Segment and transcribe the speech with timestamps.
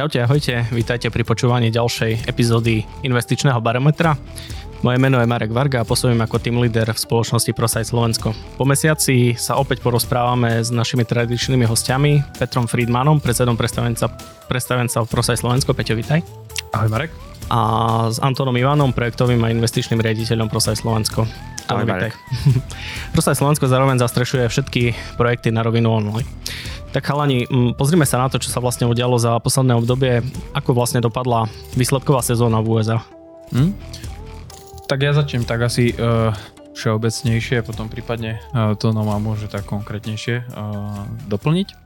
[0.00, 4.16] Čaute, ahojte, vítajte pri počúvaní ďalšej epizódy investičného barometra.
[4.80, 8.32] Moje meno je Marek Varga a pôsobím ako team leader v spoločnosti ProSite Slovensko.
[8.56, 14.08] Po mesiaci sa opäť porozprávame s našimi tradičnými hostiami, Petrom Friedmanom, predsedom predstavenca,
[14.48, 15.76] predstavenca ProSite Slovensko.
[15.76, 16.24] Peťo, vítaj.
[16.72, 17.12] Ahoj Marek.
[17.52, 21.28] A s Antonom Ivanom, projektovým a investičným riaditeľom ProSite Slovensko.
[21.68, 22.16] Ahoj Marek.
[23.12, 26.24] ProSite Slovensko zároveň zastrešuje všetky projekty na rovinu online.
[26.90, 27.46] Tak chalani,
[27.78, 30.26] pozrime sa na to, čo sa vlastne udialo za posledné obdobie.
[30.58, 31.46] Ako vlastne dopadla
[31.78, 32.98] výsledková sezóna v USA?
[33.54, 33.78] Hm?
[34.90, 36.34] Tak ja začnem tak asi uh,
[36.74, 41.78] všeobecnejšie, potom prípadne uh, to no môže tak konkrétnejšie uh, doplniť.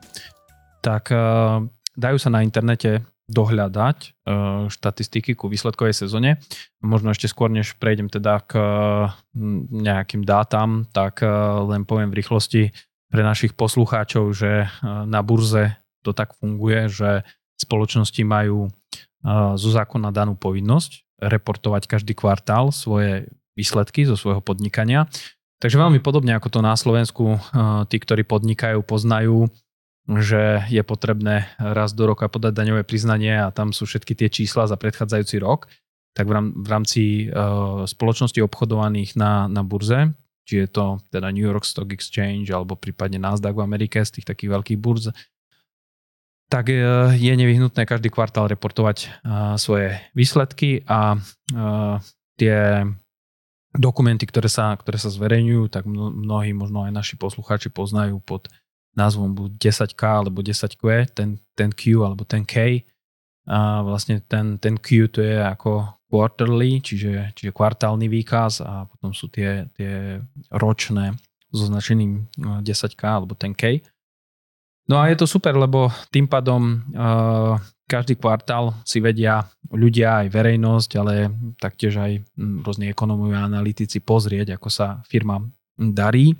[0.81, 1.61] Tak uh,
[2.01, 6.41] dajú sa na internete dohľadať uh, štatistiky ku výsledkovej sezóne.
[6.81, 9.13] Možno ešte skôr, než prejdem teda k uh,
[9.69, 12.73] nejakým dátam, tak uh, len poviem v rýchlosti,
[13.15, 14.69] pre našich poslucháčov, že e,
[15.07, 17.23] na burze to tak funguje, že
[17.55, 18.71] spoločnosti majú e,
[19.55, 25.07] zo zákona danú povinnosť reportovať každý kvartál svoje výsledky zo svojho podnikania.
[25.63, 29.47] Takže veľmi podobne ako to na Slovensku, e, tí, ktorí podnikajú, poznajú,
[30.11, 34.67] že je potrebné raz do roka podať daňové priznanie a tam sú všetky tie čísla
[34.67, 35.71] za predchádzajúci rok,
[36.19, 37.27] tak v rámci
[37.89, 40.15] spoločnosti obchodovaných na, na burze
[40.45, 44.29] či je to teda New York Stock Exchange alebo prípadne Nasdaq v Amerike z tých
[44.29, 45.11] takých veľkých burz,
[46.53, 46.77] tak e,
[47.17, 49.07] je nevyhnutné každý kvartál reportovať e,
[49.57, 51.19] svoje výsledky a e,
[52.37, 52.85] tie
[53.75, 58.47] dokumenty, ktoré sa, ktoré sa zverejňujú, tak mnohí, možno aj naši poslucháči poznajú pod
[58.95, 62.87] názvom buď 10K alebo 10Q, ten, ten Q alebo ten K.
[63.45, 69.11] A vlastne ten, ten Q to je ako quarterly, čiže, čiže kvartálny výkaz a potom
[69.11, 70.23] sú tie, tie
[70.55, 71.19] ročné
[71.51, 73.83] so značením 10K no, alebo 10K.
[74.87, 77.59] No a je to super, lebo tým pádom uh,
[77.91, 79.43] každý kvartál si vedia
[79.75, 85.43] ľudia, aj verejnosť, ale taktiež aj hm, rôzni ekonomovia a analytici pozrieť, ako sa firma
[85.75, 86.39] darí.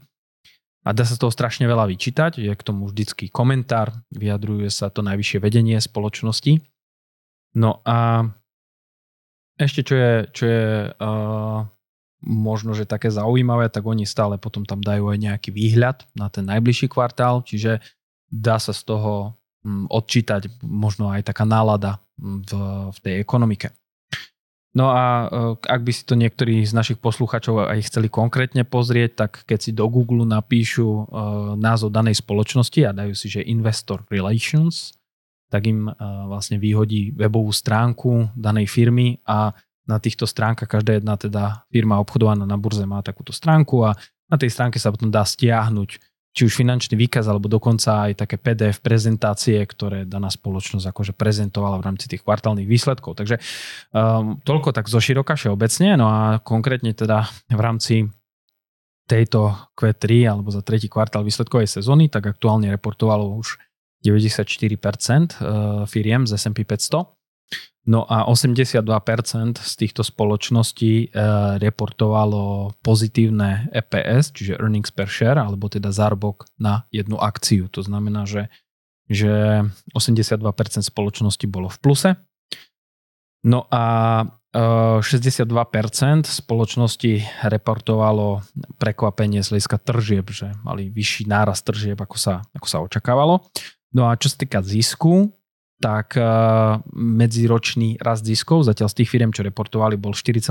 [0.85, 5.01] A dá sa toho strašne veľa vyčítať, je k tomu vždycky komentár, vyjadruje sa to
[5.01, 6.61] najvyššie vedenie spoločnosti.
[7.57, 8.29] No a
[9.59, 11.63] ešte čo je, čo je uh,
[12.25, 16.49] možno, že také zaujímavé, tak oni stále potom tam dajú aj nejaký výhľad na ten
[16.49, 17.79] najbližší kvartál, čiže
[18.33, 22.53] dá sa z toho um, odčítať možno aj taká nálada v,
[22.91, 23.71] v tej ekonomike.
[24.75, 29.11] No a uh, ak by si to niektorí z našich posluchačov aj chceli konkrétne pozrieť,
[29.15, 31.05] tak keď si do Google napíšu uh,
[31.55, 34.91] názov danej spoločnosti a dajú si, že Investor Relations,
[35.55, 35.87] tak im
[36.27, 39.55] vlastne vyhodí webovú stránku danej firmy a
[39.87, 43.95] na týchto stránkach každá jedna teda firma obchodovaná na burze má takúto stránku a
[44.27, 46.03] na tej stránke sa potom dá stiahnuť
[46.35, 51.79] či už finančný výkaz, alebo dokonca aj také PDF prezentácie, ktoré daná spoločnosť akože prezentovala
[51.79, 53.15] v rámci tých kvartálnych výsledkov.
[53.15, 53.39] Takže
[53.95, 58.11] um, toľko tak zo široka všeobecne, no a konkrétne teda v rámci
[59.07, 63.55] tejto Q3 alebo za tretí kvartál výsledkovej sezóny, tak aktuálne reportovalo už
[64.05, 67.09] 94% eh, firiem z S&P 500.
[67.85, 71.11] No a 82% z týchto spoločností eh,
[71.61, 77.69] reportovalo pozitívne EPS, čiže earnings per share, alebo teda zárobok na jednu akciu.
[77.73, 78.49] To znamená, že,
[79.09, 80.41] že 82%
[80.81, 82.11] spoločnosti bolo v pluse.
[83.45, 83.85] No a
[84.57, 87.13] 62% eh, spoločnosti
[87.45, 88.41] reportovalo
[88.81, 93.45] prekvapenie z hľadiska tržieb, že mali vyšší náraz tržieb, ako sa, ako sa očakávalo.
[93.95, 95.31] No a čo sa týka zisku,
[95.79, 100.51] tak uh, medziročný rast ziskov zatiaľ z tých firm, čo reportovali, bol 4,3%,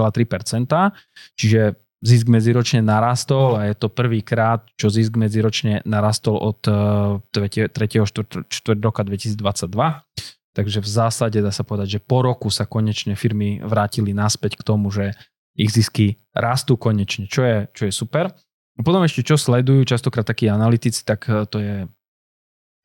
[1.35, 7.71] čiže zisk medziročne narastol a je to prvýkrát, čo zisk medziročne narastol od uh, 3.
[7.71, 8.51] 4.
[8.83, 9.39] roka 2022.
[10.53, 14.67] Takže v zásade dá sa povedať, že po roku sa konečne firmy vrátili naspäť k
[14.67, 15.17] tomu, že
[15.57, 18.29] ich zisky rastú konečne, čo je, čo je super.
[18.73, 21.75] A potom ešte čo sledujú častokrát takí analytici, tak eh, to je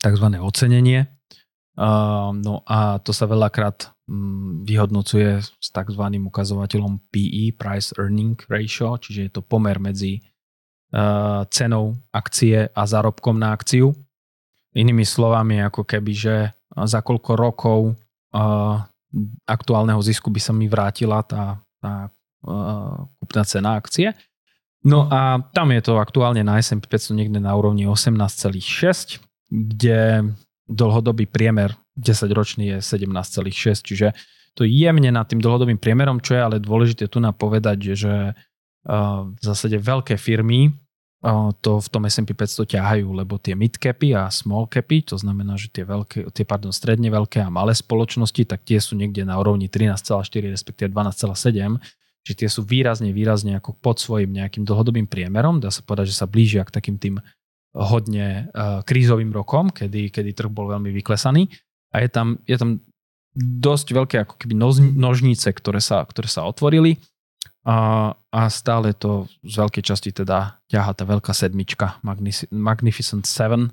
[0.02, 0.26] tzv.
[0.38, 1.06] ocenenie.
[2.34, 6.02] No a to sa veľakrát mm, vyhodnocuje s tzv.
[6.02, 10.18] ukazovateľom PE, Price Earning Ratio, čiže je to pomer medzi
[11.52, 13.92] cenou akcie a zárobkom na akciu.
[14.72, 16.36] Inými slovami, ako keby, že
[16.72, 17.80] za koľko rokov
[19.44, 22.08] aktuálneho zisku by sa mi vrátila tá, tá
[23.20, 24.16] kúpna cena akcie.
[24.80, 30.32] No a tam je to aktuálne na S&P 500 niekde na úrovni 18,6 kde
[30.68, 34.12] dlhodobý priemer 10-ročný je 17,6, čiže
[34.52, 39.42] to jemne nad tým dlhodobým priemerom, čo je ale dôležité tu napovedať, že uh, v
[39.42, 40.76] zásade veľké firmy
[41.66, 45.66] to v tom S&P 500 ťahajú, lebo tie midcapy a small capy, to znamená, že
[45.66, 49.66] tie, veľké, tie pardon, stredne veľké a malé spoločnosti, tak tie sú niekde na úrovni
[49.66, 51.82] 13,4 respektíve 12,7
[52.28, 55.64] že tie sú výrazne, výrazne ako pod svojim nejakým dlhodobým priemerom.
[55.64, 57.24] Dá sa povedať, že sa blížia k takým tým
[57.78, 61.46] hodne uh, krízovým rokom, kedy, kedy trh bol veľmi vyklesaný.
[61.94, 62.82] A je tam, je tam
[63.38, 66.98] dosť veľké ako keby nož, nožnice, ktoré sa, ktoré sa otvorili.
[67.62, 72.02] A, a stále to z veľkej časti teda ťaha tá veľká sedmička
[72.50, 73.70] Magnificent Seven,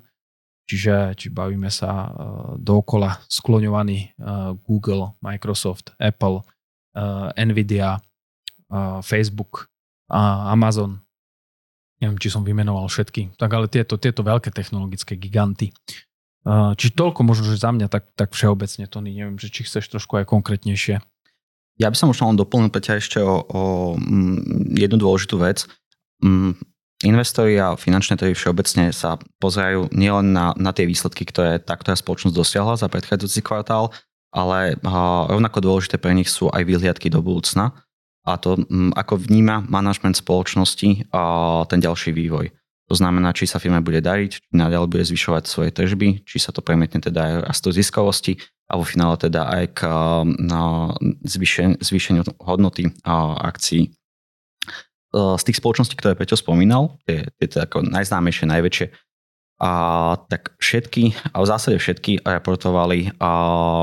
[0.70, 2.10] čiže či bavíme sa uh,
[2.56, 6.46] dookola skloňovaný uh, Google, Microsoft, Apple,
[7.36, 8.00] Nvidia,
[9.04, 9.68] Facebook
[10.08, 11.05] Amazon.
[11.96, 13.36] Neviem, či som vymenoval všetky.
[13.40, 15.72] Tak ale tieto, tieto veľké technologické giganty.
[16.76, 20.20] Či toľko možno, že za mňa, tak, tak všeobecne, Tony, neviem, že či chceš trošku
[20.20, 21.02] aj konkrétnejšie.
[21.76, 23.62] Ja by som možno len doplnil Peťa ešte o, o
[23.98, 25.66] mm, jednu dôležitú vec.
[26.22, 26.56] Mm,
[27.04, 32.32] investori a finančné trhy všeobecne sa pozerajú nielen na, na tie výsledky, ktoré tá spoločnosť
[32.32, 33.92] dosiahla za predchádzajúci kvartál,
[34.32, 34.80] ale
[35.28, 37.76] rovnako dôležité pre nich sú aj výhliadky do budúcna
[38.26, 41.22] a to, mm, ako vníma manažment spoločnosti a
[41.70, 42.50] ten ďalší vývoj.
[42.86, 46.54] To znamená, či sa firme bude dariť, či naďalej bude zvyšovať svoje tržby, či sa
[46.54, 48.38] to premietne teda aj rastu ziskovosti
[48.70, 49.80] a vo finále teda aj k
[50.42, 50.94] no,
[51.26, 53.90] zvýšen, zvýšeniu hodnoty akcií.
[55.14, 58.86] Z tých spoločností, ktoré Peťo spomínal, tie, tie teda ako najznámejšie, najväčšie,
[59.62, 59.70] a,
[60.28, 63.32] tak všetky, a v zásade všetky reportovali a,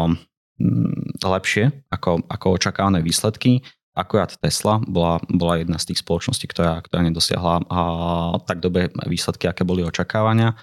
[0.06, 6.82] m, lepšie ako, ako očakávané výsledky Akurát Tesla bola, bola jedna z tých spoločností, ktorá,
[6.82, 7.80] ktorá nedosiahla a,
[8.42, 10.58] tak dobre výsledky, aké boli očakávania.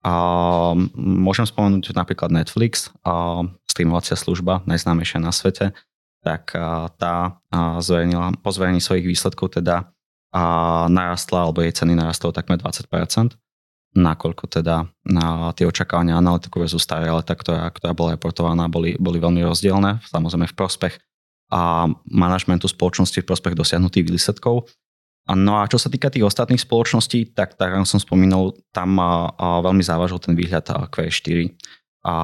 [0.00, 0.14] A
[0.96, 5.76] môžem spomenúť napríklad Netflix, a streamovacia služba, najznámejšia na svete,
[6.24, 6.56] tak
[6.96, 9.92] tá a zverejnila, po zverejní svojich výsledkov teda
[10.32, 10.42] a
[10.88, 13.36] narastla, alebo jej ceny narastlo takmer 20%,
[13.98, 17.02] nakoľko teda na tie očakávania analytikov versus tá,
[17.34, 20.94] ktorá, ktorá bola reportovaná, boli, boli veľmi rozdielne, samozrejme v prospech
[21.50, 24.70] a manažmentu spoločnosti v prospech dosiahnutých výsledkov.
[25.30, 29.30] No a čo sa týka tých ostatných spoločností, tak tak ako som spomínal, tam a,
[29.34, 31.50] a veľmi závažil ten výhľad Q4.
[32.06, 32.14] A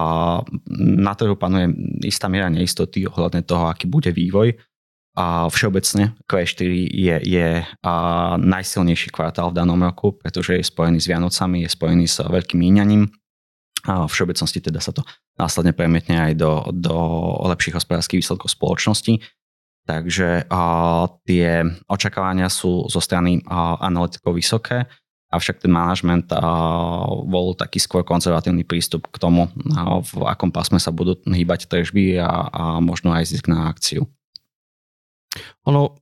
[1.04, 1.68] na trhu panuje
[2.08, 4.56] istá miera neistoty ohľadne toho, aký bude vývoj.
[5.16, 7.94] A všeobecne Q4 je, je a
[8.36, 13.08] najsilnejší kvartál v danom roku, pretože je spojený s Vianocami, je spojený s veľkým míňaním
[13.86, 15.06] a v všeobecnosti teda sa to
[15.38, 16.96] následne premietne aj do, do
[17.46, 19.22] lepších hospodárskych výsledkov spoločnosti.
[19.86, 20.62] Takže a,
[21.22, 24.90] tie očakávania sú zo strany a, analytikov vysoké,
[25.30, 26.30] avšak ten manažment
[27.26, 29.46] bol taký skôr konzervatívny prístup k tomu,
[29.78, 34.10] a, v akom pásme sa budú hýbať tržby a, a možno aj zisk na akciu.
[35.68, 35.98] Ono,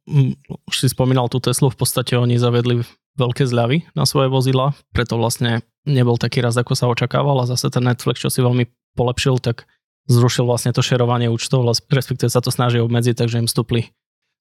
[0.69, 5.15] už si spomínal tú Teslu, v podstate oni zavedli veľké zľavy na svoje vozidla, preto
[5.19, 8.67] vlastne nebol taký raz, ako sa očakával a zase ten Netflix, čo si veľmi
[8.99, 9.69] polepšil, tak
[10.11, 13.95] zrušil vlastne to šerovanie účtov, respektíve sa to snaží obmedziť, takže im stupli,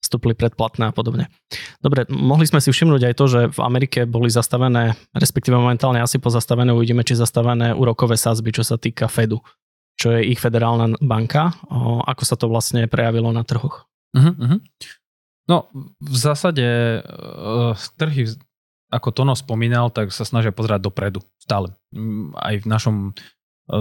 [0.04, 1.32] stupli predplatné a podobne.
[1.80, 6.20] Dobre, mohli sme si všimnúť aj to, že v Amerike boli zastavené, respektíve momentálne asi
[6.20, 9.40] pozastavené, uvidíme, či zastavené úrokové sázby, čo sa týka Fedu,
[9.96, 11.56] čo je ich federálna banka.
[11.70, 13.88] O, ako sa to vlastne prejavilo na trhoch?
[14.14, 14.60] Uh-huh, uh-huh.
[15.48, 15.68] No,
[16.00, 16.64] v zásade
[17.04, 18.32] uh, trhy
[18.94, 21.74] ako Tono spomínal, tak sa snažia pozerať dopredu stále.
[21.90, 23.12] Mm, aj v našom e,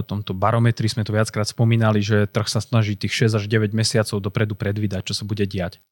[0.09, 4.25] tomto barometri sme to viackrát spomínali, že trh sa snaží tých 6 až 9 mesiacov
[4.25, 5.85] dopredu predvídať, čo sa bude diať.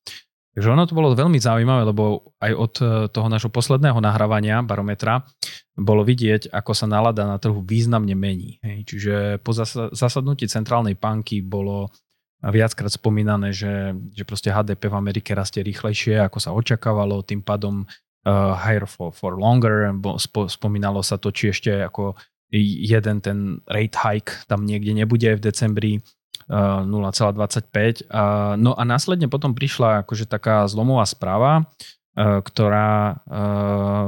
[0.51, 5.29] Takže ono to bolo veľmi zaujímavé, lebo aj od e, toho našho posledného nahrávania barometra
[5.77, 8.59] bolo vidieť, ako sa nálada na trhu významne mení.
[8.61, 9.55] Čiže po
[9.95, 11.93] zasadnutí centrálnej banky bolo
[12.41, 17.85] viackrát spomínané, že, že proste HDP v Amerike rastie rýchlejšie, ako sa očakávalo, tým pádom
[18.27, 22.19] uh, higher for, for longer, spo, spomínalo sa to, či ešte ako
[22.51, 23.39] jeden ten
[23.71, 25.93] rate hike tam niekde nebude v decembri
[26.51, 28.11] uh, 0,25.
[28.11, 31.65] Uh, no a následne potom prišla akože taká zlomová správa,
[32.21, 33.23] ktorá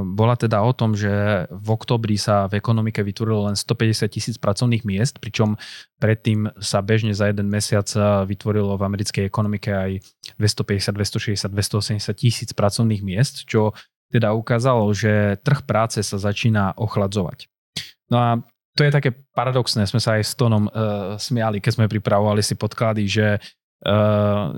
[0.04, 4.82] bola teda o tom, že v oktobri sa v ekonomike vytvorilo len 150 tisíc pracovných
[4.82, 5.54] miest, pričom
[6.02, 7.86] predtým sa bežne za jeden mesiac
[8.26, 9.90] vytvorilo v americkej ekonomike aj
[10.34, 13.70] 250, 260, 280 tisíc pracovných miest, čo
[14.12, 17.48] teda ukázalo, že trh práce sa začína ochladzovať.
[18.12, 18.28] No a
[18.76, 22.56] to je také paradoxné, sme sa aj s Tonom uh, smiali, keď sme pripravovali si
[22.56, 23.26] podklady, že
[23.88, 24.48] uh,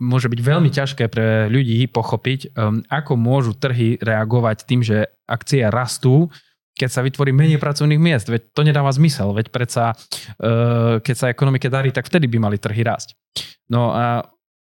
[0.00, 5.64] môže byť veľmi ťažké pre ľudí pochopiť, um, ako môžu trhy reagovať tým, že akcie
[5.68, 6.32] rastú,
[6.76, 8.28] keď sa vytvorí menej pracovných miest.
[8.28, 12.56] Veď to nedáva zmysel, veď predsa, uh, keď sa ekonomike darí, tak vtedy by mali
[12.56, 13.16] trhy rásť.
[13.68, 14.24] No a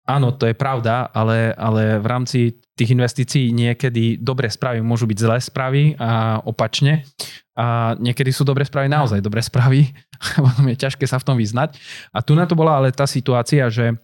[0.09, 2.39] áno, to je pravda, ale, ale v rámci
[2.73, 7.05] tých investícií niekedy dobré správy môžu byť zlé správy a opačne.
[7.59, 9.93] A niekedy sú dobré správy naozaj dobré správy.
[10.47, 11.77] Potom je ťažké sa v tom vyznať.
[12.17, 13.99] A tu na to bola ale tá situácia, že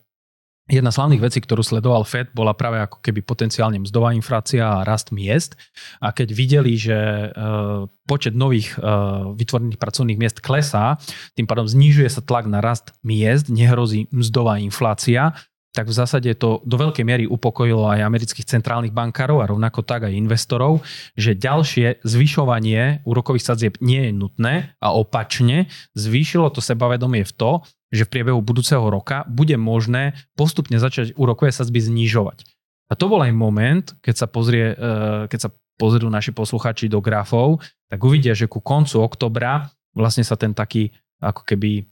[0.64, 4.80] Jedna z hlavných vecí, ktorú sledoval Fed, bola práve ako keby potenciálne mzdová inflácia a
[4.80, 5.60] rast miest.
[6.00, 10.96] A keď videli, že uh, počet nových uh, vytvorených pracovných miest klesá,
[11.36, 15.36] tým pádom znižuje sa tlak na rast miest, nehrozí mzdová inflácia,
[15.74, 20.06] tak v zásade to do veľkej miery upokojilo aj amerických centrálnych bankárov a rovnako tak
[20.06, 20.86] aj investorov,
[21.18, 25.66] že ďalšie zvyšovanie úrokových sadzieb nie je nutné a opačne
[25.98, 27.52] zvýšilo to sebavedomie v to,
[27.90, 32.46] že v priebehu budúceho roka bude možné postupne začať úrokové sadzby znižovať.
[32.90, 37.02] A to bol aj moment, keď sa, pozrie, e, keď sa pozrú naši posluchači do
[37.02, 37.58] grafov,
[37.90, 41.84] tak uvidia, že ku koncu oktobra vlastne sa ten taký ako keby e,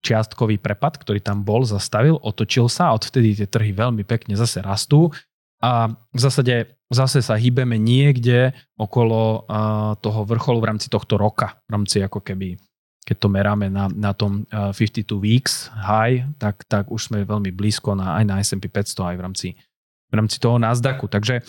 [0.00, 4.64] čiastkový prepad, ktorý tam bol, zastavil, otočil sa a odvtedy tie trhy veľmi pekne zase
[4.64, 5.12] rastú
[5.60, 9.46] a v zásade zase sa hýbeme niekde okolo
[10.02, 12.58] toho vrcholu v rámci tohto roka, v rámci ako keby
[13.10, 17.50] keď to meráme na, na tom uh, 52 weeks high, tak, tak už sme veľmi
[17.50, 19.48] blízko na, aj na S&P 500, aj v rámci,
[20.06, 21.08] v rámci toho Nasdaqu.
[21.08, 21.42] Takže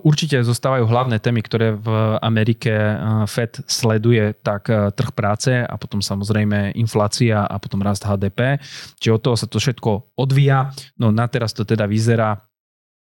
[0.00, 1.88] určite zostávajú hlavné témy, ktoré v
[2.24, 8.08] Amerike uh, Fed sleduje, tak uh, trh práce a potom samozrejme inflácia a potom rast
[8.08, 8.56] HDP.
[8.96, 10.72] Čiže od toho sa to všetko odvíja.
[10.96, 12.40] No na teraz to teda vyzerá,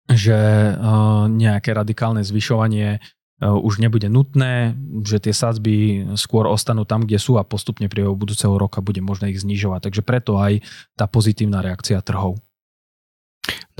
[0.09, 0.35] že
[1.29, 2.99] nejaké radikálne zvyšovanie
[3.41, 8.53] už nebude nutné, že tie sadzby skôr ostanú tam, kde sú a postupne priebehu budúceho
[8.53, 9.87] roka bude možné ich znižovať.
[9.87, 10.61] Takže preto aj
[10.93, 12.37] tá pozitívna reakcia trhov.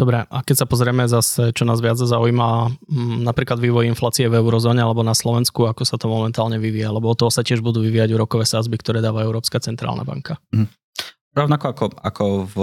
[0.02, 4.42] Dobre, a keď sa pozrieme zase, čo nás viac zaujíma, mm, napríklad vývoj inflácie v
[4.42, 7.86] eurozóne alebo na Slovensku, ako sa to momentálne vyvíja, lebo od toho sa tiež budú
[7.86, 10.42] vyvíjať úrokové sázby, ktoré dáva Európska centrálna banka.
[10.50, 10.66] Mm.
[11.38, 12.58] Rovnako ako, ako v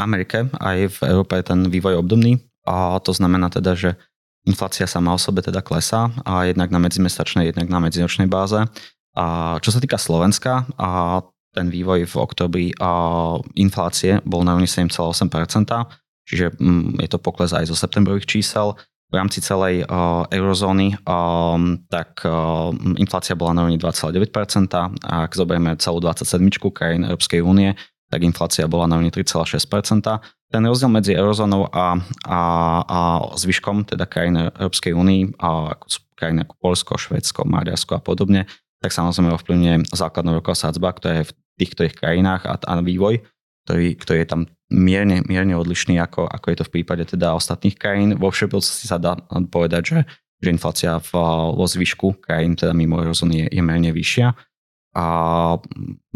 [0.00, 2.40] Amerike, aj v Európe je ten vývoj obdobný.
[2.64, 3.92] A to znamená teda, že
[4.48, 8.64] inflácia sama o sebe teda klesá, a jednak na medzimesačnej, jednak na medziročnej báze.
[9.12, 11.20] A čo sa týka Slovenska, a
[11.52, 12.90] ten vývoj v oktobri a
[13.60, 15.28] inflácie bol na 7,8%,
[16.28, 18.76] čiže mm, je to pokles aj zo septembrových čísel.
[19.08, 22.68] V rámci celej uh, eurozóny um, tak uh,
[23.00, 24.68] inflácia bola na úrovni 2,9%.
[25.08, 26.44] A ak zoberieme celú 27
[26.76, 27.72] krajín Európskej únie,
[28.12, 30.04] tak inflácia bola na úrovni 3,6%.
[30.48, 31.96] Ten rozdiel medzi eurozónou a,
[32.28, 32.40] a,
[32.84, 32.98] a
[33.36, 38.44] zvyškom, teda krajín Európskej únii, ako sú krajiny ako Polsko, Švedsko, Maďarsko a podobne,
[38.80, 43.22] tak samozrejme ovplyvňuje základná roková sadzba, ktorá je v tých ktorých krajinách a, a vývoj,
[43.68, 47.76] ktorý, ktorý je tam mierne, mierne odlišný, ako, ako je to v prípade teda ostatných
[47.76, 48.16] krajín.
[48.20, 49.16] Vo všeobecnosti sa dá
[49.48, 49.98] povedať, že,
[50.44, 51.10] že inflácia v,
[51.56, 54.28] vo zvyšku krajín, teda mimo eurozóny, je, je mierne vyššia.
[54.98, 55.06] A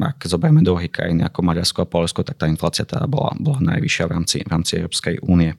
[0.00, 4.04] ak zoberieme druhé krajiny ako Maďarsko a Polsko, tak tá inflácia teda bola, bola najvyššia
[4.08, 5.54] v rámci, v rámci Európskej únie.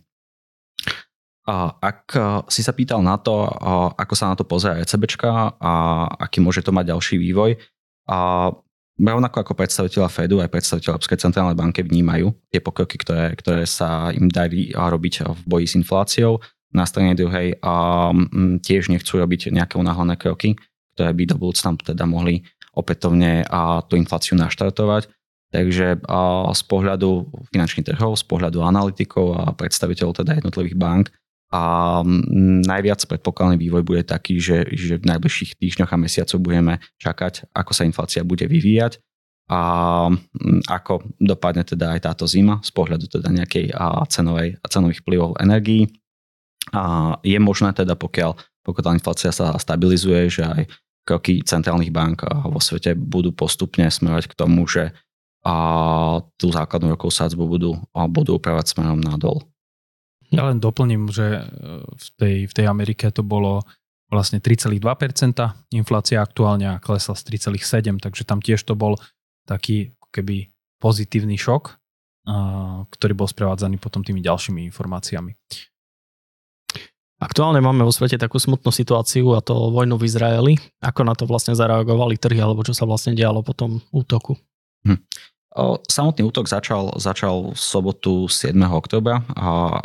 [1.44, 2.16] A ak
[2.48, 3.48] si sa pýtal na to,
[3.96, 5.72] ako sa na to pozrie ECBčka a
[6.20, 7.60] aký môže to mať ďalší vývoj,
[8.04, 8.52] a
[9.00, 14.14] rovnako ako predstaviteľa Fedu aj predstaviteľa Európskej centrálnej banky vnímajú tie pokroky, ktoré, ktoré sa
[14.14, 16.38] im darí robiť v boji s infláciou.
[16.74, 20.58] Na strane druhej um, tiež nechcú robiť nejaké unáhlené kroky,
[20.98, 25.10] ktoré by do budúcna teda mohli opätovne a tú infláciu naštartovať.
[25.54, 26.02] Takže
[26.50, 31.14] z pohľadu finančných trhov, z pohľadu analytikov a predstaviteľov teda jednotlivých bank
[31.54, 32.02] a
[32.66, 37.72] najviac predpokladný vývoj bude taký, že, že v najbližších týždňoch a mesiacoch budeme čakať, ako
[37.78, 38.98] sa inflácia bude vyvíjať
[39.54, 39.62] a
[40.66, 43.70] ako dopadne teda aj táto zima z pohľadu teda nejakej
[44.10, 45.94] cenovej, cenových vplyvov energií.
[46.74, 48.34] A je možné teda, pokiaľ,
[48.66, 50.64] pokiaľ tá inflácia sa stabilizuje, že aj
[51.06, 54.90] kroky centrálnych bank vo svete budú postupne smerovať k tomu, že
[55.44, 55.56] a
[56.40, 57.76] tú základnú rokovú sádzbu budú,
[58.08, 59.44] budú upravať smerom nadol.
[60.34, 61.42] Ja len doplním, že e,
[61.86, 63.62] v tej, v tej Amerike to bolo
[64.10, 64.82] vlastne 3,2%
[65.74, 68.98] inflácia aktuálne a klesla z 3,7%, takže tam tiež to bol
[69.50, 71.82] taký keby pozitívny šok,
[72.94, 75.34] ktorý bol sprevádzaný potom tými ďalšími informáciami.
[77.24, 80.54] Aktuálne máme vo svete takú smutnú situáciu a to vojnu v Izraeli.
[80.84, 84.36] Ako na to vlastne zareagovali trhy alebo čo sa vlastne dialo po tom útoku?
[84.84, 85.00] Hm.
[85.86, 88.58] Samotný útok začal, začal v sobotu 7.
[88.74, 89.22] oktobra,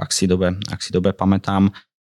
[0.01, 1.69] ak si dobe, ak si dobe pamätám.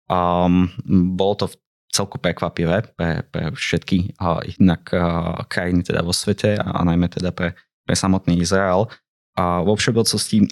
[0.08, 0.72] Um,
[1.16, 1.46] bolo to
[1.92, 7.32] celku prekvapivé pre, pre všetky uh, inak uh, krajiny teda vo svete a, najmä teda
[7.32, 7.52] pre,
[7.84, 8.88] pre samotný Izrael.
[9.36, 10.44] A vo všeobecnosti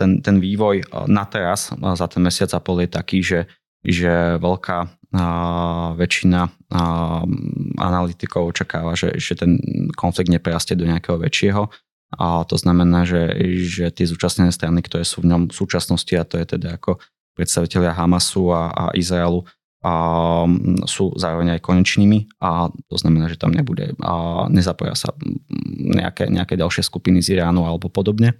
[0.00, 0.80] ten, ten vývoj
[1.12, 3.44] na teraz za ten mesiac a pol je taký, že,
[3.84, 5.04] že veľká
[6.00, 6.40] väčšina
[7.76, 9.60] analytikov očakáva, že, že ten
[9.92, 11.68] konflikt neprastie do nejakého väčšieho
[12.18, 16.26] A to znamená, že, že tie zúčastnené strany, ktoré sú v ňom v súčasnosti, a
[16.26, 17.02] to je teda ako
[17.34, 19.42] predstavitelia Hamasu a, a Izraelu,
[19.84, 19.92] a
[20.88, 25.12] sú zároveň aj konečnými a to znamená, že tam nebude a nezapoja sa
[25.76, 28.32] nejaké, nejaké ďalšie skupiny z Iránu alebo podobne.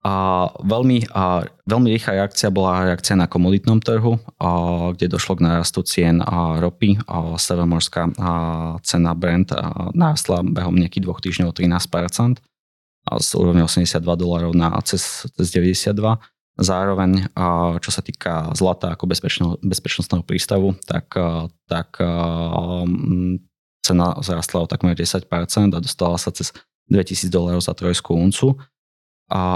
[0.00, 4.48] A veľmi, a veľmi rýchla reakcia bola reakcia na komoditnom trhu, a,
[4.96, 6.96] kde došlo k narastu cien a ropy.
[7.04, 8.30] A severomorská a
[8.80, 9.52] cena Brent
[9.92, 12.40] narastla behom nejakých dvoch týždňov 13%
[13.08, 15.92] a z úrovne 82 dolarov na cez, cez 92.
[16.60, 22.08] Zároveň, a, čo sa týka zlata ako bezpečno, bezpečnostného prístavu, tak, a, tak a,
[23.84, 25.28] cena zrastla o takmer 10%
[25.72, 26.52] a dostala sa cez
[26.88, 28.56] 2000 dolarov za trojskú uncu.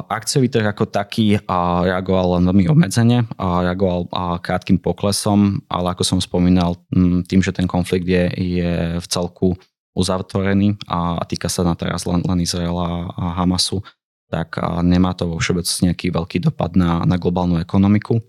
[0.07, 1.35] Akciový trh ako taký
[1.83, 4.07] reagoval len veľmi obmedzene reagoval
[4.38, 6.78] krátkým poklesom, ale ako som spomínal,
[7.26, 8.71] tým, že ten konflikt je, je
[9.02, 9.59] v celku
[9.99, 13.83] uzatvorený a, týka sa na teraz len, len Izraela a Hamasu,
[14.31, 18.23] tak nemá to vo všeobecnosti nejaký veľký dopad na, na globálnu ekonomiku.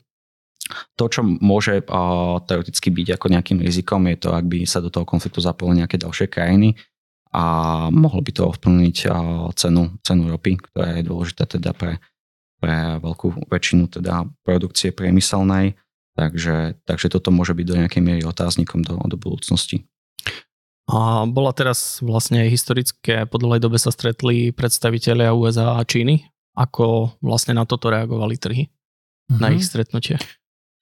[0.97, 1.85] To, čo môže
[2.49, 6.01] teoreticky byť ako nejakým rizikom, je to, ak by sa do toho konfliktu zapojili nejaké
[6.01, 6.73] ďalšie krajiny,
[7.35, 7.43] a
[7.91, 9.11] mohlo by to ovplyvniť
[9.59, 11.99] cenu, cenu ropy, ktorá je dôležitá teda pre,
[12.63, 15.75] pre veľkú väčšinu teda produkcie priemyselnej.
[16.15, 19.83] Takže, takže toto môže byť do nejakej miery otáznikom do, do budúcnosti.
[20.87, 26.23] A bola teraz vlastne historické, po dlhej dobe sa stretli predstavitelia USA a Číny.
[26.55, 28.63] Ako vlastne na toto reagovali trhy?
[28.71, 29.39] Mm-hmm.
[29.43, 29.55] Na mhm.
[29.59, 30.15] ich stretnutie?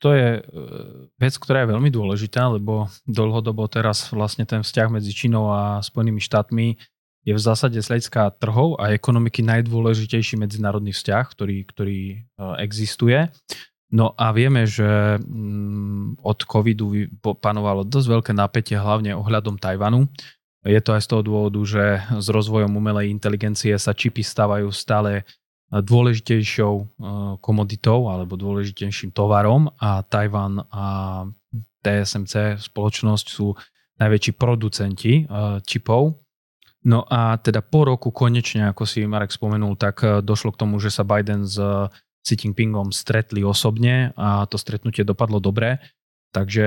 [0.04, 0.42] To je e,
[1.16, 6.20] vec, ktorá je veľmi dôležitá, lebo dlhodobo teraz vlastne ten vzťah medzi Čínou a Spojenými
[6.20, 6.76] štátmi
[7.24, 12.16] je v zásade z hľadiska trhov a ekonomiky najdôležitejší medzinárodný vzťah, ktorý, ktorý e,
[12.60, 13.32] existuje.
[13.96, 17.08] No a vieme, že mm, od covidu
[17.40, 20.12] panovalo dosť veľké napätie hlavne ohľadom Tajvanu.
[20.68, 25.24] Je to aj z toho dôvodu, že s rozvojom umelej inteligencie sa čipy stávajú stále
[25.82, 26.86] dôležitejšou eh,
[27.42, 30.86] komoditou alebo dôležitejším tovarom a Tajvan a
[31.82, 33.58] TSMC spoločnosť sú
[33.98, 36.22] najväčší producenti eh, čipov.
[36.84, 40.78] No a teda po roku konečne, ako si Marek spomenul, tak eh, došlo k tomu,
[40.78, 41.58] že sa Biden s
[42.24, 45.82] Xi Jinpingom stretli osobne a to stretnutie dopadlo dobre.
[46.34, 46.66] Takže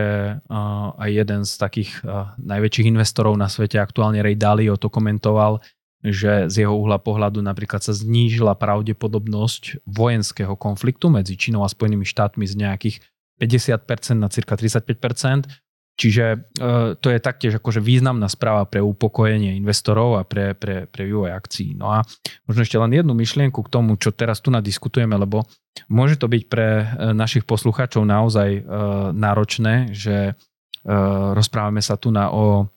[0.95, 1.99] aj jeden z takých
[2.39, 5.59] najväčších investorov na svete, aktuálne Ray Dalio, to komentoval,
[6.07, 12.07] že z jeho uhla pohľadu napríklad sa znížila pravdepodobnosť vojenského konfliktu medzi Čínou a Spojenými
[12.07, 12.97] štátmi z nejakých
[13.43, 15.51] 50% na cirka 35%.
[15.97, 16.39] Čiže e,
[17.01, 21.73] to je taktiež akože významná správa pre upokojenie investorov a pre, pre, pre vývoj akcií.
[21.73, 22.05] No a
[22.45, 25.49] možno ešte len jednu myšlienku k tomu, čo teraz tu nadiskutujeme, lebo
[25.89, 26.85] môže to byť pre e,
[27.17, 28.63] našich poslucháčov naozaj e,
[29.17, 30.33] náročné, že e,
[31.33, 32.69] rozprávame sa tu na o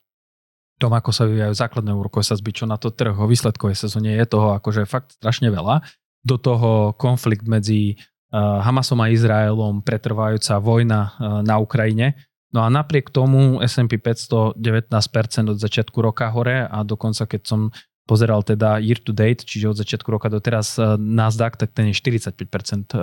[0.80, 4.26] tom, ako sa vyvíjajú základné úrokové sazby, čo na to trh o výsledkovej sezóne je
[4.26, 5.84] toho akože fakt strašne veľa.
[6.24, 8.00] Do toho konflikt medzi
[8.32, 12.16] uh, Hamasom a Izraelom, pretrvajúca vojna uh, na Ukrajine.
[12.56, 17.70] No a napriek tomu S&P 500 19% od začiatku roka hore a dokonca keď som
[18.10, 21.92] pozeral teda year to date, čiže od začiatku roka do teraz uh, Nasdaq, tak ten
[21.92, 22.96] je 45%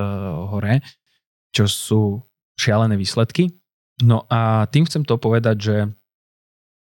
[0.51, 0.83] hore,
[1.55, 2.27] čo sú
[2.59, 3.55] šialené výsledky.
[4.03, 5.77] No a tým chcem to povedať, že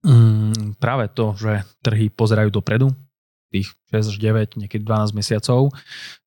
[0.02, 2.90] Mm, práve to, že trhy pozerajú dopredu,
[3.54, 5.70] tých 6 až 9, niekedy 12 mesiacov,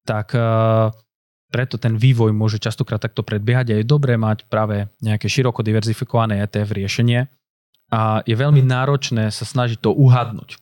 [0.07, 0.93] tak uh,
[1.51, 6.39] preto ten vývoj môže častokrát takto predbiehať a je dobré mať práve nejaké široko diverzifikované
[6.45, 7.27] ETF riešenie
[7.91, 10.55] a je veľmi náročné sa snažiť to uhadnúť.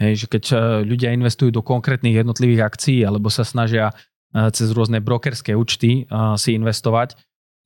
[0.00, 4.72] Hej, že keď uh, ľudia investujú do konkrétnych jednotlivých akcií alebo sa snažia uh, cez
[4.72, 6.08] rôzne brokerské účty
[6.40, 7.16] si investovať,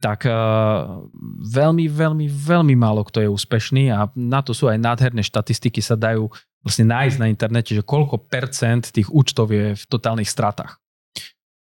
[0.00, 1.04] tak uh,
[1.44, 5.94] veľmi, veľmi, veľmi málo kto je úspešný a na to sú aj nádherné štatistiky, sa
[5.94, 6.32] dajú
[6.64, 10.80] vlastne nájsť na internete, že koľko percent tých účtov je v totálnych stratách.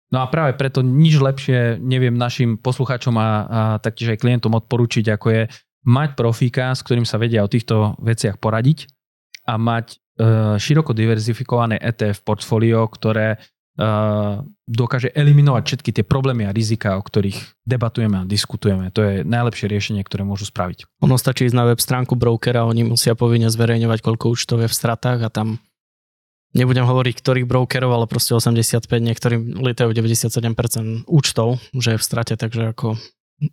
[0.09, 3.29] No a práve preto nič lepšie neviem našim poslucháčom a, a
[3.77, 5.41] taktiež aj klientom odporučiť, ako je
[5.85, 8.89] mať profíka, s ktorým sa vedia o týchto veciach poradiť
[9.45, 9.97] a mať e,
[10.57, 13.37] široko diverzifikované ETF portfólio, ktoré
[14.67, 18.91] dokáže eliminovať všetky tie problémy a rizika, o ktorých debatujeme a diskutujeme.
[18.91, 20.83] To je najlepšie riešenie, ktoré môžu spraviť.
[20.99, 24.75] Ono stačí ísť na web stránku brokera, oni musia povinne zverejňovať, koľko účtov je v
[24.75, 25.63] stratách a tam
[26.51, 32.33] nebudem hovoriť ktorých brokerov, ale proste 85, niektorým lietajú 97% účtov, že je v strate,
[32.35, 32.99] takže ako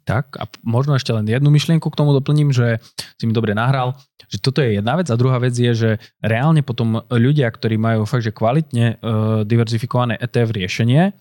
[0.03, 2.83] tak a možno ešte len jednu myšlienku k tomu doplním, že
[3.17, 3.95] si mi dobre nahral,
[4.27, 8.03] že toto je jedna vec a druhá vec je, že reálne potom ľudia, ktorí majú
[8.05, 11.15] fakt, že kvalitne uh, diverzifikované ETF riešenie,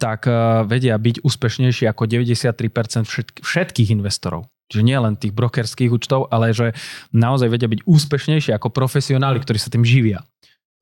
[0.00, 4.48] tak uh, vedia byť úspešnejší ako 93% všetk- všetkých investorov.
[4.66, 6.74] Čiže nie len tých brokerských účtov, ale že
[7.14, 10.26] naozaj vedia byť úspešnejší ako profesionáli, ktorí sa tým živia.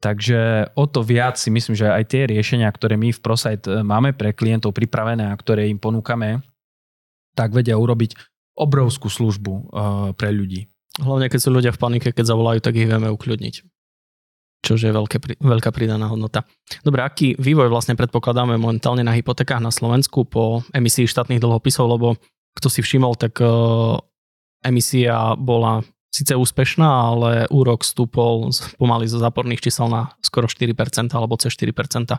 [0.00, 3.80] Takže o to viac si myslím, že aj tie riešenia, ktoré my v ProSite e,
[3.80, 6.44] máme pre klientov pripravené a ktoré im ponúkame,
[7.34, 8.16] tak vedia urobiť
[8.54, 9.62] obrovskú službu uh,
[10.14, 10.70] pre ľudí.
[11.02, 13.54] Hlavne keď sú ľudia v panike, keď zavolajú, tak ich vieme ukľudniť.
[14.64, 16.46] Čo je veľké, veľká pridaná hodnota.
[16.80, 22.16] Dobre, aký vývoj vlastne predpokladáme momentálne na hypotekách na Slovensku po emisii štátnych dlhopisov, lebo
[22.54, 23.98] kto si všimol, tak uh,
[24.62, 30.70] emisia bola síce úspešná, ale úrok stúpol pomaly zo záporných čísel na skoro 4%
[31.10, 32.14] alebo cez 4%.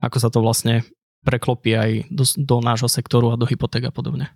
[0.00, 0.86] Ako sa to vlastne
[1.26, 4.30] preklopí aj do, do nášho sektoru a do hypoték a podobne.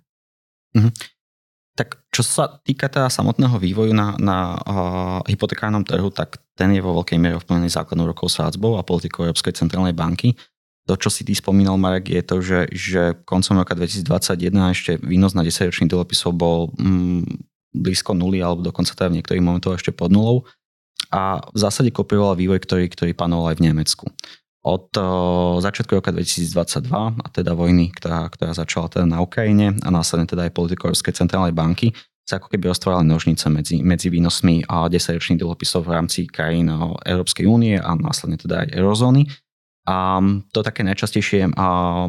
[0.75, 0.93] Mm-hmm.
[1.75, 6.79] Tak čo sa týka teda samotného vývoju na, na uh, hypotekárnom trhu, tak ten je
[6.79, 10.39] vo veľkej miere ovplyvnený základnou rokou sádzbou a politikou Európskej centrálnej banky.
[10.87, 15.35] To, čo si ty spomínal, Marek, je to, že, že koncom roka 2021 ešte výnos
[15.35, 17.25] na 10-ročných dlhopisov bol mm,
[17.75, 20.47] blízko nuly alebo dokonca teda v niektorých momentoch ešte pod nulou.
[21.11, 24.05] A v zásade kopíroval vývoj, ktorý, ktorý panoval aj v Nemecku.
[24.65, 26.89] Od uh, začiatku roka 2022,
[27.21, 31.13] a teda vojny, ktorá, ktorá začala teda na Ukrajine a následne teda aj politikou Európskej
[31.13, 31.93] centrálnej banky,
[32.25, 36.73] sa ako keby roztvárali nožnice medzi, medzi výnosmi a 10-ročných dlhopisov v rámci krajín
[37.05, 39.29] Európskej únie a následne teda aj eurozóny.
[39.85, 40.17] A
[40.49, 41.53] to také najčastejšie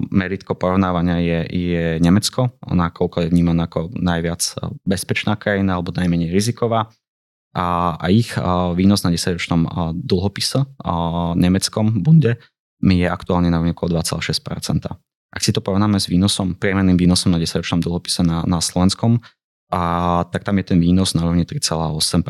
[0.09, 4.41] meritko porovnávania je, je Nemecko, nakoľko je vnímané ako najviac
[4.89, 6.89] bezpečná krajina alebo najmenej riziková.
[7.57, 8.37] A, a ich
[8.77, 9.65] výnos na 10-ročnom
[9.97, 10.69] dlhopise
[11.41, 12.37] nemeckom bunde
[12.85, 14.93] mi je aktuálne na okolo 2,6%.
[15.33, 19.25] Ak si to porovnáme s výnosom, priemerným výnosom na 10-ročnom dlhopise na, na slovenskom,
[19.67, 22.23] a tak tam je ten výnos na rovne 3,8%.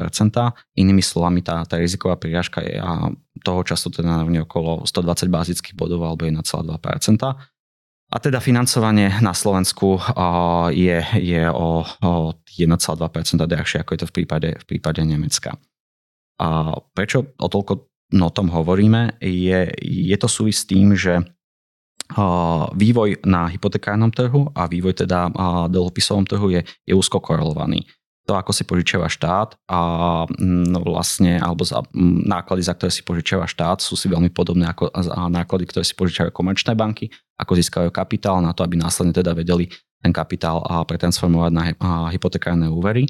[0.81, 3.12] Inými slovami, tá, tá riziková prirážka je a
[3.45, 6.41] toho času teda na rovne okolo 120 bázických bodov alebo 1,2%.
[8.07, 9.99] A teda financovanie na Slovensku
[10.71, 12.12] je, je o, o
[12.47, 12.71] 1,2%
[13.42, 15.59] drahšie, ako je to v prípade, v prípade Nemecka.
[16.38, 19.19] A prečo o toľko no, o tom hovoríme?
[19.19, 21.19] Je, je to súvisť s tým, že
[22.71, 25.27] vývoj na hypotekárnom trhu a vývoj teda
[25.66, 27.83] dlhopisovom trhu je, je úzko korelovaný.
[28.27, 29.79] To, ako si požičiava štát a
[30.43, 31.87] no vlastne, alebo za,
[32.27, 34.91] náklady, za ktoré si požičiava štát, sú si veľmi podobné ako
[35.31, 37.07] náklady, ktoré si požičiavajú komerčné banky,
[37.39, 39.71] ako získajú kapitál na to, aby následne teda vedeli
[40.03, 40.59] ten kapitál
[40.91, 41.62] pretransformovať na
[42.11, 43.07] hypotekárne úvery.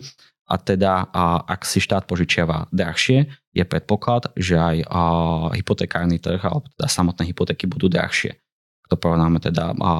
[0.52, 1.08] A teda,
[1.48, 3.26] ak si štát požičiava drahšie,
[3.56, 4.84] je predpoklad, že aj
[5.56, 8.36] hypotekárny trh, alebo teda samotné hypotéky budú drahšie
[8.86, 9.90] to porovnáme teda a,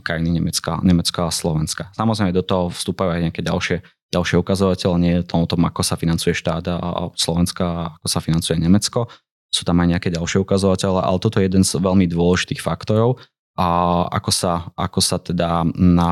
[0.00, 1.92] krajiny Nemecka, Nemecka a Slovenska.
[1.92, 5.82] Samozrejme do toho vstúpajú aj nejaké ďalšie, ďalšie ukazovateľe, nie je to o tom, ako
[5.82, 9.10] sa financuje štát a Slovenska, ako sa financuje Nemecko.
[9.50, 13.18] Sú tam aj nejaké ďalšie ukazovateľe, ale toto je jeden z veľmi dôležitých faktorov,
[13.54, 13.66] a
[14.10, 16.10] ako sa, ako sa teda na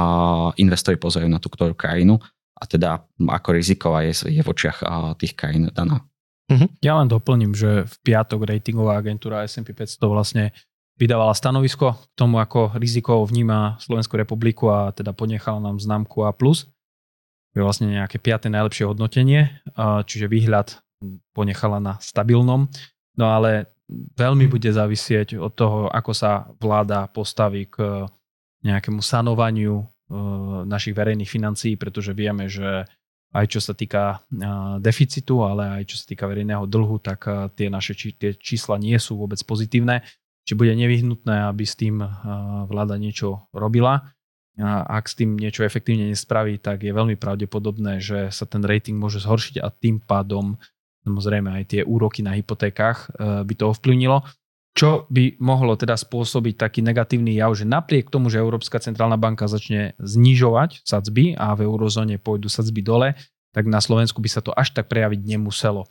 [0.55, 2.23] investori pozerajú na tú ktorú krajinu
[2.55, 4.87] a teda ako riziková je, je v očiach
[5.19, 6.07] tých krajín daná.
[6.47, 6.79] Mhm.
[6.79, 10.45] Ja len doplním, že v piatok ratingová agentúra S&P 500 vlastne
[11.01, 16.31] vydávala stanovisko k tomu, ako riziko vníma Slovenskú republiku a teda ponechala nám známku A+.
[17.53, 19.61] Je vlastne nejaké piaté najlepšie hodnotenie,
[20.09, 20.81] čiže výhľad
[21.37, 22.71] ponechala na stabilnom.
[23.21, 28.09] No ale veľmi bude závisieť od toho, ako sa vláda postaví k
[28.65, 29.85] nejakému sanovaniu e,
[30.65, 32.89] našich verejných financií, pretože vieme, že
[33.35, 34.23] aj čo sa týka
[34.81, 37.25] deficitu, ale aj čo sa týka verejného dlhu, tak
[37.57, 40.05] tie naše tie čísla nie sú vôbec pozitívne
[40.43, 42.03] či bude nevyhnutné, aby s tým
[42.67, 44.11] vláda niečo robila.
[44.61, 49.01] A ak s tým niečo efektívne nespraví, tak je veľmi pravdepodobné, že sa ten rating
[49.01, 50.61] môže zhoršiť a tým pádom
[51.09, 54.21] samozrejme aj tie úroky na hypotékach e, by to ovplyvnilo.
[54.73, 59.45] Čo by mohlo teda spôsobiť taký negatívny jav, že napriek tomu, že Európska centrálna banka
[59.45, 63.13] začne znižovať sadzby a v eurozóne pôjdu sadzby dole,
[63.53, 65.85] tak na Slovensku by sa to až tak prejaviť nemuselo.
[65.85, 65.89] E,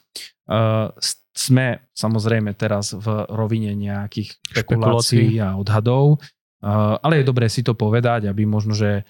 [1.33, 6.21] sme samozrejme teraz v rovine nejakých špekulácií a odhadov,
[6.61, 9.03] ale je dobré si to povedať, aby možno, že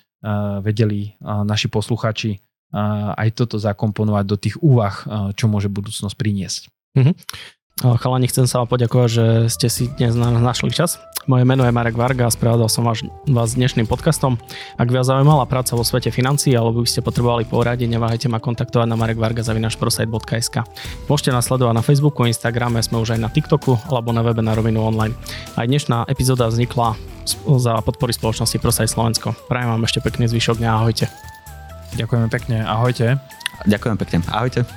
[0.64, 2.40] vedeli naši posluchači
[3.16, 4.96] aj toto zakomponovať do tých úvah,
[5.36, 6.62] čo môže budúcnosť priniesť.
[6.96, 7.16] Mm-hmm.
[7.82, 11.02] Chalani, chcem sa vám poďakovať, že ste si dnes našli čas.
[11.26, 14.38] Moje meno je Marek Varga a sprevádzal som vás, vás dnešným podcastom.
[14.78, 18.86] Ak vás zaujímala práca vo svete financií alebo by ste potrebovali poradiť, neváhajte ma kontaktovať
[18.86, 20.56] na marekvarga.sk.
[21.10, 24.54] Môžete nás sledovať na Facebooku, Instagrame, sme už aj na TikToku alebo na webe na
[24.54, 25.18] rovinu online.
[25.58, 26.94] Aj dnešná epizóda vznikla
[27.58, 29.34] za podpory spoločnosti Prosaj Slovensko.
[29.50, 31.10] Prajem vám ešte pekný zvyšok dňa, ahojte.
[31.98, 33.18] Ďakujeme pekne, ahojte.
[33.66, 34.70] Ďakujem pekne, ahojte.